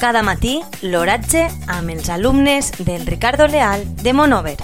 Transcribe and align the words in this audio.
Cada 0.00 0.22
matí, 0.24 0.54
l'oratge 0.80 1.42
amb 1.68 1.92
els 1.92 2.08
alumnes 2.08 2.70
del 2.78 3.04
Ricardo 3.04 3.44
Leal 3.46 3.84
de 4.00 4.14
Monover. 4.16 4.56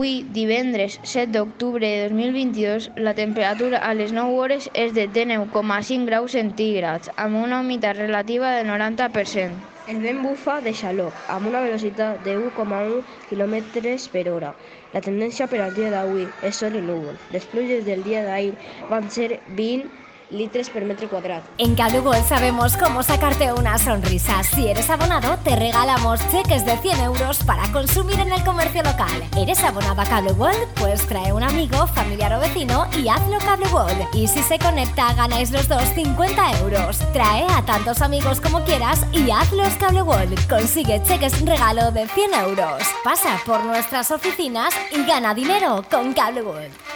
Avui, 0.00 0.22
divendres 0.32 0.98
7 1.02 1.32
d'octubre 1.32 1.88
de 1.88 2.08
2022, 2.08 2.90
la 2.96 3.12
temperatura 3.12 3.80
a 3.84 3.92
les 3.92 4.12
9 4.16 4.36
hores 4.36 4.68
és 4.72 4.92
de 4.92 5.08
10,5 5.08 6.06
graus 6.08 6.32
centígrads, 6.32 7.10
amb 7.16 7.36
una 7.40 7.60
humitat 7.60 7.96
relativa 7.96 8.52
del 8.56 8.68
90%. 8.68 9.79
El 9.90 9.96
vent 10.02 10.20
bufa 10.22 10.60
de 10.62 10.70
xaloc, 10.80 11.16
amb 11.34 11.48
una 11.50 11.60
velocitat 11.64 12.20
de 12.26 12.36
1,1 12.38 13.00
km 13.30 13.56
per 14.12 14.22
hora. 14.30 14.50
La 14.92 15.02
tendència 15.06 15.48
per 15.50 15.58
al 15.64 15.74
dia 15.78 15.88
d'avui 15.90 16.28
és 16.50 16.60
sol 16.62 16.76
i 16.78 16.82
núvol. 16.90 17.18
Les 17.34 17.48
pluges 17.54 17.82
del 17.88 18.04
dia 18.06 18.22
d'ahir 18.28 18.52
van 18.92 19.10
ser 19.16 19.40
20 19.62 19.88
litros 20.30 20.70
por 20.70 20.84
metro 20.84 21.08
cuadrado. 21.08 21.42
En 21.58 21.74
Cable 21.74 22.00
World 22.00 22.26
sabemos 22.26 22.76
cómo 22.76 23.02
sacarte 23.02 23.52
una 23.52 23.78
sonrisa. 23.78 24.42
Si 24.42 24.68
eres 24.68 24.88
abonado, 24.90 25.38
te 25.44 25.56
regalamos 25.56 26.20
cheques 26.30 26.64
de 26.64 26.76
100 26.76 27.00
euros 27.00 27.38
para 27.44 27.70
consumir 27.72 28.18
en 28.20 28.32
el 28.32 28.42
comercio 28.44 28.82
local. 28.82 29.24
¿Eres 29.36 29.62
abonado 29.64 30.00
a 30.00 30.04
Cable 30.04 30.32
World? 30.32 30.68
Pues 30.76 31.06
trae 31.06 31.32
un 31.32 31.42
amigo, 31.42 31.86
familiar 31.88 32.32
o 32.34 32.40
vecino 32.40 32.86
y 32.96 33.08
hazlo 33.08 33.38
Cable 33.38 33.66
World. 33.68 34.06
Y 34.14 34.28
si 34.28 34.42
se 34.42 34.58
conecta, 34.58 35.12
ganáis 35.14 35.50
los 35.50 35.68
dos 35.68 35.84
50 35.94 36.60
euros. 36.60 36.98
Trae 37.12 37.44
a 37.50 37.62
tantos 37.64 38.00
amigos 38.02 38.40
como 38.40 38.64
quieras 38.64 39.04
y 39.12 39.30
hazlos 39.30 39.74
Cable 39.74 40.02
World. 40.02 40.48
Consigue 40.48 41.02
cheques 41.02 41.40
regalo 41.44 41.90
de 41.90 42.06
100 42.06 42.34
euros. 42.34 42.82
Pasa 43.04 43.40
por 43.44 43.64
nuestras 43.64 44.10
oficinas 44.10 44.74
y 44.92 45.04
gana 45.04 45.34
dinero 45.34 45.84
con 45.90 46.12
Cable 46.12 46.42
World. 46.42 46.89